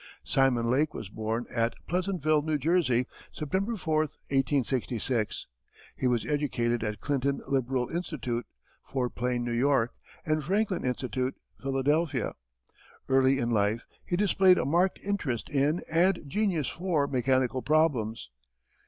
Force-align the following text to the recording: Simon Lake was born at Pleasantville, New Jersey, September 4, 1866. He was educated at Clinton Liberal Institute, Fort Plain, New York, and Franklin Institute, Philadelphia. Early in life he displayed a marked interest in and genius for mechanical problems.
Simon 0.23 0.65
Lake 0.67 0.95
was 0.95 1.09
born 1.09 1.45
at 1.53 1.75
Pleasantville, 1.87 2.41
New 2.41 2.57
Jersey, 2.57 3.05
September 3.31 3.75
4, 3.75 3.97
1866. 3.99 5.45
He 5.95 6.07
was 6.07 6.25
educated 6.25 6.83
at 6.83 7.01
Clinton 7.01 7.43
Liberal 7.47 7.87
Institute, 7.89 8.47
Fort 8.83 9.13
Plain, 9.13 9.43
New 9.43 9.51
York, 9.51 9.91
and 10.25 10.43
Franklin 10.43 10.83
Institute, 10.83 11.35
Philadelphia. 11.61 12.33
Early 13.07 13.37
in 13.37 13.51
life 13.51 13.85
he 14.03 14.15
displayed 14.15 14.57
a 14.57 14.65
marked 14.65 14.97
interest 15.05 15.51
in 15.51 15.83
and 15.93 16.23
genius 16.25 16.67
for 16.67 17.05
mechanical 17.05 17.61
problems. 17.61 18.31